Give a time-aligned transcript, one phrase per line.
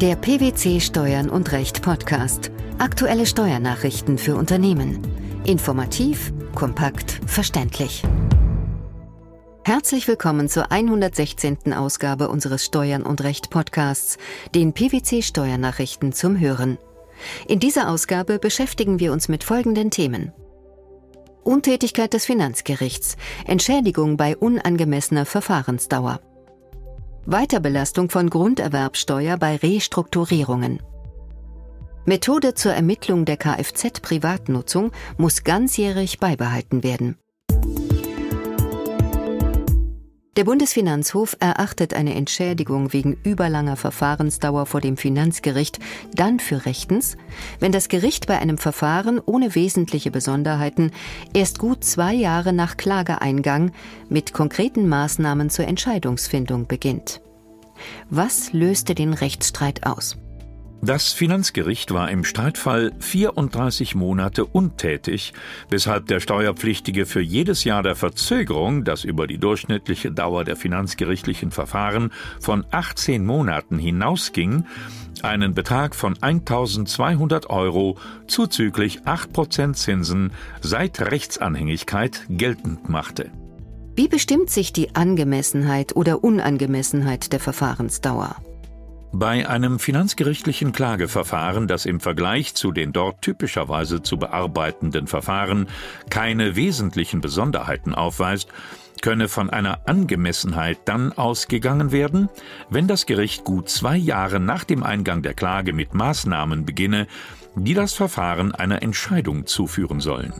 [0.00, 2.50] Der PwC Steuern und Recht Podcast.
[2.78, 5.06] Aktuelle Steuernachrichten für Unternehmen.
[5.44, 8.02] Informativ, kompakt, verständlich.
[9.62, 11.74] Herzlich willkommen zur 116.
[11.74, 14.16] Ausgabe unseres Steuern und Recht Podcasts,
[14.54, 16.78] den PwC Steuernachrichten zum Hören.
[17.46, 20.32] In dieser Ausgabe beschäftigen wir uns mit folgenden Themen.
[21.44, 26.20] Untätigkeit des Finanzgerichts, Entschädigung bei unangemessener Verfahrensdauer.
[27.26, 30.80] Weiterbelastung von Grunderwerbsteuer bei Restrukturierungen.
[32.06, 37.18] Methode zur Ermittlung der Kfz-Privatnutzung muss ganzjährig beibehalten werden.
[40.40, 45.78] Der Bundesfinanzhof erachtet eine Entschädigung wegen überlanger Verfahrensdauer vor dem Finanzgericht
[46.14, 47.18] dann für rechtens,
[47.58, 50.92] wenn das Gericht bei einem Verfahren ohne wesentliche Besonderheiten
[51.34, 53.72] erst gut zwei Jahre nach Klageeingang
[54.08, 57.20] mit konkreten Maßnahmen zur Entscheidungsfindung beginnt.
[58.08, 60.16] Was löste den Rechtsstreit aus?
[60.82, 65.34] Das Finanzgericht war im Streitfall 34 Monate untätig,
[65.68, 71.50] weshalb der Steuerpflichtige für jedes Jahr der Verzögerung, das über die durchschnittliche Dauer der finanzgerichtlichen
[71.50, 74.64] Verfahren von 18 Monaten hinausging,
[75.22, 83.30] einen Betrag von 1200 Euro zuzüglich 8% Zinsen seit Rechtsanhängigkeit geltend machte.
[83.96, 88.36] Wie bestimmt sich die Angemessenheit oder Unangemessenheit der Verfahrensdauer?
[89.12, 95.66] Bei einem finanzgerichtlichen Klageverfahren, das im Vergleich zu den dort typischerweise zu bearbeitenden Verfahren
[96.10, 98.48] keine wesentlichen Besonderheiten aufweist,
[99.02, 102.28] könne von einer Angemessenheit dann ausgegangen werden,
[102.68, 107.08] wenn das Gericht gut zwei Jahre nach dem Eingang der Klage mit Maßnahmen beginne,
[107.56, 110.34] die das Verfahren einer Entscheidung zuführen sollen.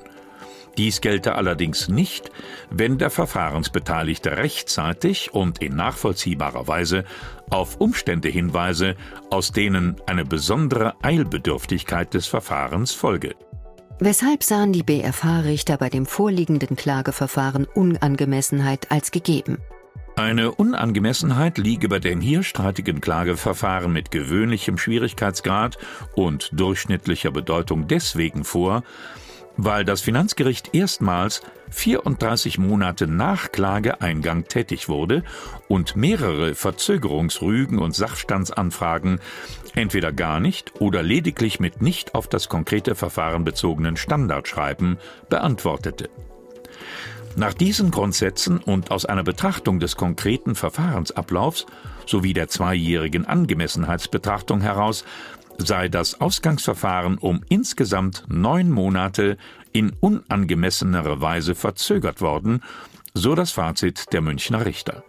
[0.77, 2.31] Dies gelte allerdings nicht,
[2.71, 7.05] wenn der Verfahrensbeteiligte rechtzeitig und in nachvollziehbarer Weise
[7.51, 8.95] auf Umstände hinweise,
[9.31, 13.35] aus denen eine besondere Eilbedürftigkeit des Verfahrens folge.
[13.99, 19.59] Weshalb sahen die BFH-Richter bei dem vorliegenden Klageverfahren Unangemessenheit als gegeben?
[20.17, 25.79] Eine Unangemessenheit liege bei dem hier streitigen Klageverfahren mit gewöhnlichem Schwierigkeitsgrad
[26.15, 28.83] und durchschnittlicher Bedeutung deswegen vor,
[29.57, 35.23] weil das Finanzgericht erstmals 34 Monate nach Klageeingang tätig wurde
[35.69, 39.21] und mehrere Verzögerungsrügen und Sachstandsanfragen
[39.75, 46.11] entweder gar nicht oder lediglich mit nicht auf das konkrete Verfahren bezogenen Standardschreiben beantwortete.
[47.37, 51.67] Nach diesen Grundsätzen und aus einer Betrachtung des konkreten Verfahrensablaufs
[52.05, 55.05] sowie der zweijährigen Angemessenheitsbetrachtung heraus
[55.67, 59.37] sei das Ausgangsverfahren um insgesamt neun Monate
[59.73, 62.63] in unangemessener Weise verzögert worden,
[63.15, 65.05] so das Fazit der Münchner Richter.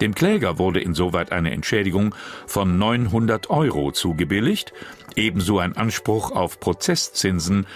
[0.00, 2.14] Dem Kläger wurde insoweit eine Entschädigung
[2.46, 4.72] von 900 Euro zugebilligt,
[5.16, 7.66] ebenso ein Anspruch auf Prozesszinsen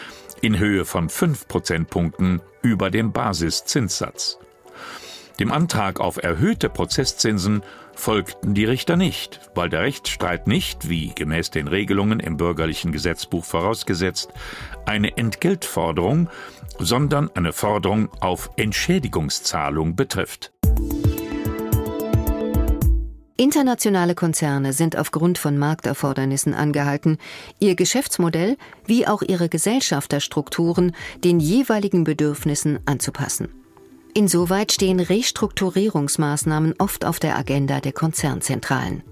[0.40, 4.38] in Höhe von fünf Prozentpunkten über dem Basiszinssatz.
[5.38, 7.62] Dem Antrag auf erhöhte Prozesszinsen
[7.94, 13.44] folgten die Richter nicht, weil der Rechtsstreit nicht, wie gemäß den Regelungen im bürgerlichen Gesetzbuch
[13.44, 14.32] vorausgesetzt,
[14.86, 16.30] eine Entgeltforderung,
[16.78, 20.52] sondern eine Forderung auf Entschädigungszahlung betrifft.
[23.38, 27.18] Internationale Konzerne sind aufgrund von Markterfordernissen angehalten,
[27.58, 33.65] ihr Geschäftsmodell wie auch ihre Gesellschafterstrukturen den jeweiligen Bedürfnissen anzupassen.
[34.16, 39.02] Insoweit stehen Restrukturierungsmaßnahmen oft auf der Agenda der Konzernzentralen.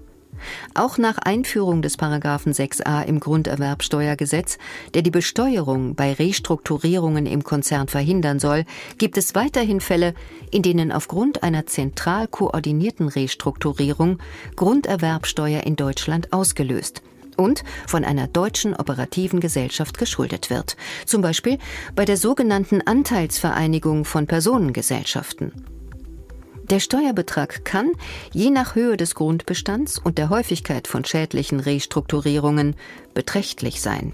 [0.73, 4.57] Auch nach Einführung des Paragraphen 6a im Grunderwerbsteuergesetz,
[4.95, 8.65] der die Besteuerung bei Restrukturierungen im Konzern verhindern soll,
[8.97, 10.15] gibt es weiterhin Fälle,
[10.49, 14.17] in denen aufgrund einer zentral koordinierten Restrukturierung
[14.55, 17.03] Grunderwerbsteuer in Deutschland ausgelöst
[17.35, 21.57] und von einer deutschen operativen Gesellschaft geschuldet wird, zum Beispiel
[21.95, 25.51] bei der sogenannten Anteilsvereinigung von Personengesellschaften.
[26.69, 27.91] Der Steuerbetrag kann,
[28.33, 32.75] je nach Höhe des Grundbestands und der Häufigkeit von schädlichen Restrukturierungen,
[33.13, 34.13] beträchtlich sein.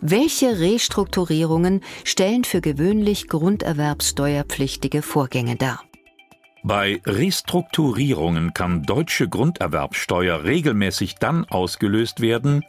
[0.00, 5.80] Welche Restrukturierungen stellen für gewöhnlich grunderwerbssteuerpflichtige Vorgänge dar?
[6.66, 12.64] Bei Restrukturierungen kann deutsche Grunderwerbsteuer regelmäßig dann ausgelöst werden,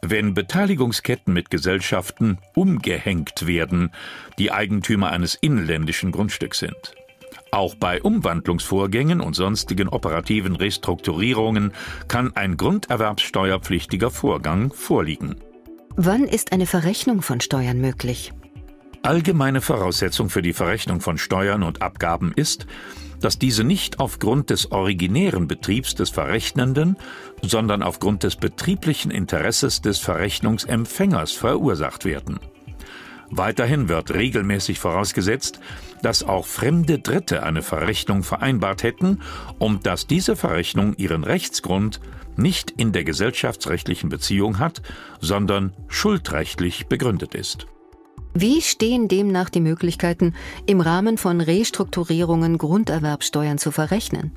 [0.00, 3.90] wenn Beteiligungsketten mit Gesellschaften umgehängt werden,
[4.38, 6.94] die Eigentümer eines inländischen Grundstücks sind.
[7.50, 11.72] Auch bei Umwandlungsvorgängen und sonstigen operativen Restrukturierungen
[12.06, 15.34] kann ein grunderwerbssteuerpflichtiger Vorgang vorliegen.
[15.96, 18.32] Wann ist eine Verrechnung von Steuern möglich?
[19.04, 22.66] Allgemeine Voraussetzung für die Verrechnung von Steuern und Abgaben ist,
[23.20, 26.96] dass diese nicht aufgrund des originären Betriebs des Verrechnenden,
[27.42, 32.38] sondern aufgrund des betrieblichen Interesses des Verrechnungsempfängers verursacht werden.
[33.28, 35.58] Weiterhin wird regelmäßig vorausgesetzt,
[36.02, 39.20] dass auch fremde Dritte eine Verrechnung vereinbart hätten
[39.58, 42.00] und dass diese Verrechnung ihren Rechtsgrund
[42.36, 44.82] nicht in der gesellschaftsrechtlichen Beziehung hat,
[45.20, 47.66] sondern schuldrechtlich begründet ist.
[48.34, 50.34] Wie stehen demnach die Möglichkeiten,
[50.66, 54.32] im Rahmen von Restrukturierungen Grunderwerbsteuern zu verrechnen?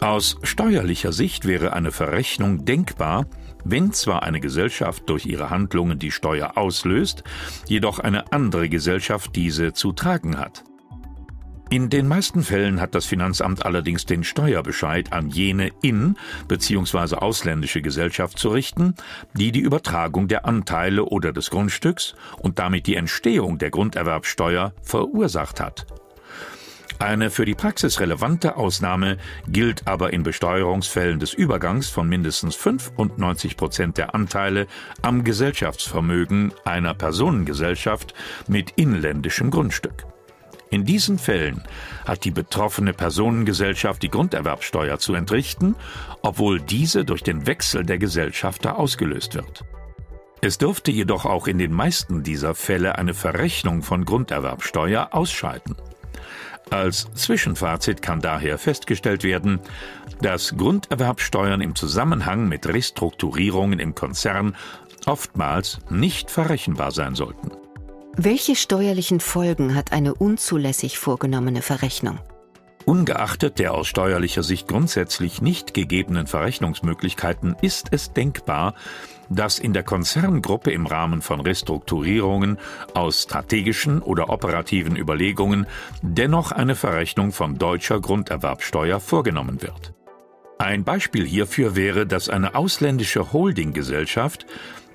[0.00, 3.26] Aus steuerlicher Sicht wäre eine Verrechnung denkbar,
[3.64, 7.24] wenn zwar eine Gesellschaft durch ihre Handlungen die Steuer auslöst,
[7.66, 10.64] jedoch eine andere Gesellschaft diese zu tragen hat.
[11.70, 16.16] In den meisten Fällen hat das Finanzamt allerdings den Steuerbescheid an jene in-
[16.48, 17.16] bzw.
[17.16, 18.94] ausländische Gesellschaft zu richten,
[19.34, 25.60] die die Übertragung der Anteile oder des Grundstücks und damit die Entstehung der Grunderwerbsteuer verursacht
[25.60, 25.86] hat.
[27.00, 33.58] Eine für die Praxis relevante Ausnahme gilt aber in Besteuerungsfällen des Übergangs von mindestens 95
[33.58, 34.66] Prozent der Anteile
[35.02, 38.14] am Gesellschaftsvermögen einer Personengesellschaft
[38.48, 40.06] mit inländischem Grundstück.
[40.70, 41.62] In diesen Fällen
[42.06, 45.76] hat die betroffene Personengesellschaft die Grunderwerbsteuer zu entrichten,
[46.22, 49.64] obwohl diese durch den Wechsel der Gesellschafter ausgelöst wird.
[50.40, 55.74] Es dürfte jedoch auch in den meisten dieser Fälle eine Verrechnung von Grunderwerbsteuer ausscheiden.
[56.70, 59.58] Als Zwischenfazit kann daher festgestellt werden,
[60.20, 64.54] dass Grunderwerbsteuern im Zusammenhang mit Restrukturierungen im Konzern
[65.06, 67.50] oftmals nicht verrechenbar sein sollten.
[68.20, 72.18] Welche steuerlichen Folgen hat eine unzulässig vorgenommene Verrechnung?
[72.84, 78.74] Ungeachtet der aus steuerlicher Sicht grundsätzlich nicht gegebenen Verrechnungsmöglichkeiten ist es denkbar,
[79.28, 82.58] dass in der Konzerngruppe im Rahmen von Restrukturierungen
[82.92, 85.68] aus strategischen oder operativen Überlegungen
[86.02, 89.94] dennoch eine Verrechnung von deutscher Grunderwerbsteuer vorgenommen wird.
[90.58, 94.46] Ein Beispiel hierfür wäre, dass eine ausländische Holdinggesellschaft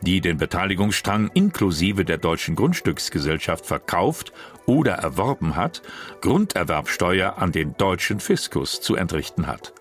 [0.04, 4.34] die den Beteiligungsstrang inklusive der deutschen Grundstücksgesellschaft verkauft
[4.66, 5.82] oder erworben hat,
[6.22, 9.74] Grunderwerbsteuer an den deutschen Fiskus zu entrichten hat.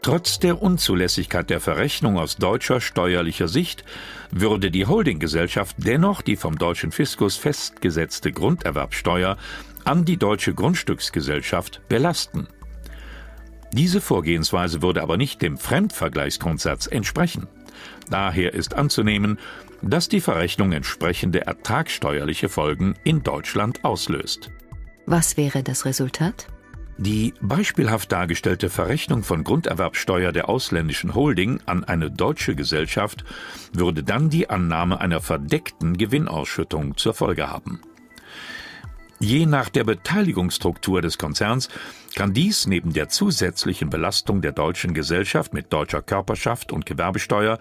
[0.00, 3.84] Trotz der Unzulässigkeit der Verrechnung aus deutscher steuerlicher Sicht
[4.32, 9.36] würde die Holdinggesellschaft dennoch die vom deutschen Fiskus festgesetzte Grunderwerbsteuer
[9.84, 12.48] an die deutsche Grundstücksgesellschaft belasten.
[13.72, 17.48] Diese Vorgehensweise würde aber nicht dem Fremdvergleichsgrundsatz entsprechen.
[18.10, 19.38] Daher ist anzunehmen,
[19.80, 24.50] dass die Verrechnung entsprechende ertragsteuerliche Folgen in Deutschland auslöst.
[25.06, 26.46] Was wäre das Resultat?
[26.98, 33.24] Die beispielhaft dargestellte Verrechnung von Grunderwerbsteuer der ausländischen Holding an eine deutsche Gesellschaft
[33.72, 37.80] würde dann die Annahme einer verdeckten Gewinnausschüttung zur Folge haben.
[39.22, 41.68] Je nach der Beteiligungsstruktur des Konzerns
[42.16, 47.60] kann dies neben der zusätzlichen Belastung der deutschen Gesellschaft mit deutscher Körperschaft und Gewerbesteuer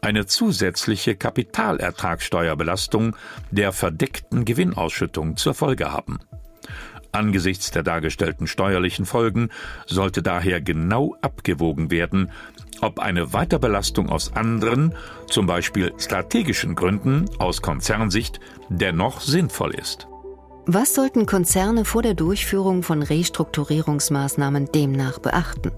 [0.00, 3.16] eine zusätzliche Kapitalertragssteuerbelastung
[3.50, 6.20] der verdeckten Gewinnausschüttung zur Folge haben.
[7.12, 9.50] Angesichts der dargestellten steuerlichen Folgen
[9.84, 12.30] sollte daher genau abgewogen werden,
[12.80, 14.94] ob eine Weiterbelastung aus anderen,
[15.28, 18.40] zum Beispiel strategischen Gründen aus Konzernsicht,
[18.70, 20.08] dennoch sinnvoll ist.
[20.66, 25.72] Was sollten Konzerne vor der Durchführung von Restrukturierungsmaßnahmen demnach beachten?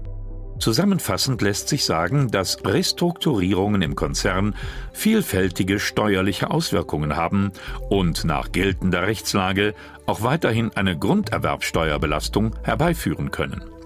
[0.59, 4.55] Zusammenfassend lässt sich sagen, dass Restrukturierungen im Konzern
[4.93, 7.51] vielfältige steuerliche Auswirkungen haben
[7.89, 13.76] und nach geltender Rechtslage auch weiterhin eine Grunderwerbsteuerbelastung herbeiführen können.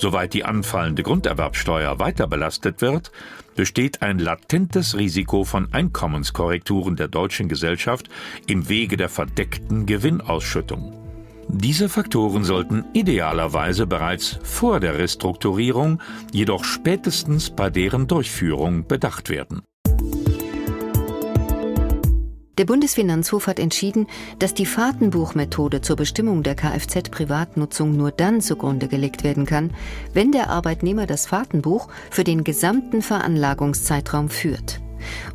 [0.00, 3.12] Soweit die anfallende Grunderwerbsteuer weiter belastet wird,
[3.54, 8.08] besteht ein latentes Risiko von Einkommenskorrekturen der deutschen Gesellschaft
[8.46, 10.94] im Wege der verdeckten Gewinnausschüttung.
[11.48, 16.00] Diese Faktoren sollten idealerweise bereits vor der Restrukturierung,
[16.32, 19.60] jedoch spätestens bei deren Durchführung bedacht werden.
[22.60, 24.06] Der Bundesfinanzhof hat entschieden,
[24.38, 29.70] dass die Fahrtenbuchmethode zur Bestimmung der Kfz-Privatnutzung nur dann zugrunde gelegt werden kann,
[30.12, 34.82] wenn der Arbeitnehmer das Fahrtenbuch für den gesamten Veranlagungszeitraum führt.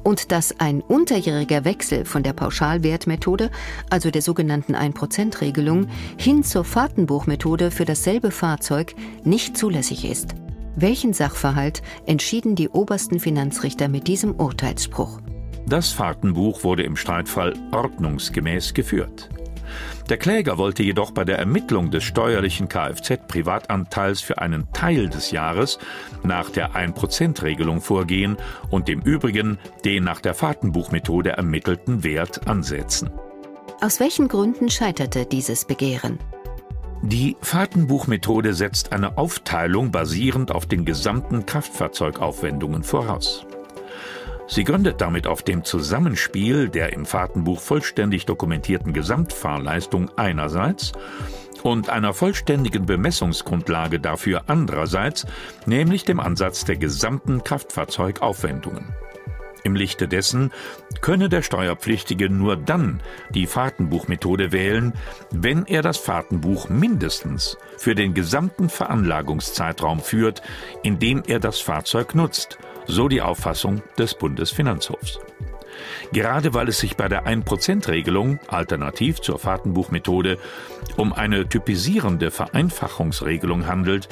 [0.03, 3.49] Und dass ein unterjähriger Wechsel von der Pauschalwertmethode,
[3.89, 10.35] also der sogenannten 1%-Regelung, hin zur Fahrtenbuchmethode für dasselbe Fahrzeug nicht zulässig ist.
[10.75, 15.21] Welchen Sachverhalt entschieden die obersten Finanzrichter mit diesem Urteilsspruch?
[15.67, 19.29] Das Fahrtenbuch wurde im Streitfall ordnungsgemäß geführt.
[20.09, 25.79] Der Kläger wollte jedoch bei der Ermittlung des steuerlichen Kfz-Privatanteils für einen Teil des Jahres
[26.23, 28.37] nach der 1%-Regelung vorgehen
[28.69, 33.09] und dem Übrigen den nach der Fahrtenbuchmethode ermittelten Wert ansetzen.
[33.81, 36.19] Aus welchen Gründen scheiterte dieses Begehren?
[37.01, 43.45] Die Fahrtenbuchmethode setzt eine Aufteilung basierend auf den gesamten Kraftfahrzeugaufwendungen voraus.
[44.47, 50.91] Sie gründet damit auf dem Zusammenspiel der im Fahrtenbuch vollständig dokumentierten Gesamtfahrleistung einerseits
[51.63, 55.25] und einer vollständigen Bemessungsgrundlage dafür andererseits,
[55.65, 58.93] nämlich dem Ansatz der gesamten Kraftfahrzeugaufwendungen.
[59.63, 60.51] Im Lichte dessen
[61.01, 64.93] könne der Steuerpflichtige nur dann die Fahrtenbuchmethode wählen,
[65.31, 70.43] wenn er das Fahrtenbuch mindestens für den gesamten Veranlagungszeitraum führt,
[70.83, 75.19] in dem er das Fahrzeug nutzt, so die Auffassung des Bundesfinanzhofs.
[76.11, 80.37] Gerade weil es sich bei der 1%-Regelung, alternativ zur Fahrtenbuchmethode,
[80.97, 84.07] um eine typisierende Vereinfachungsregelung handelt,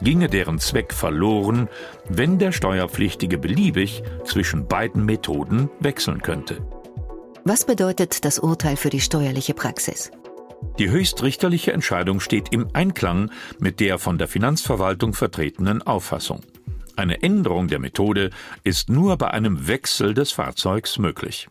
[0.00, 1.68] ginge deren Zweck verloren,
[2.08, 6.58] wenn der Steuerpflichtige beliebig zwischen beiden Methoden wechseln könnte.
[7.44, 10.10] Was bedeutet das Urteil für die steuerliche Praxis?
[10.78, 16.40] Die höchstrichterliche Entscheidung steht im Einklang mit der von der Finanzverwaltung vertretenen Auffassung.
[16.98, 18.30] Eine Änderung der Methode
[18.64, 21.48] ist nur bei einem Wechsel des Fahrzeugs möglich.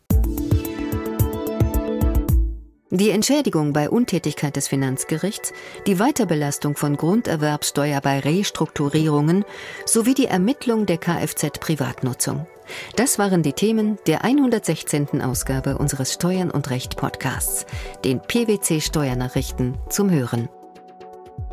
[2.89, 5.53] Die Entschädigung bei Untätigkeit des Finanzgerichts,
[5.85, 9.45] die Weiterbelastung von Grunderwerbsteuer bei Restrukturierungen
[9.85, 12.45] sowie die Ermittlung der Kfz-Privatnutzung.
[12.97, 15.21] Das waren die Themen der 116.
[15.21, 17.65] Ausgabe unseres Steuern und Recht Podcasts,
[18.03, 20.49] den PwC Steuernachrichten zum Hören.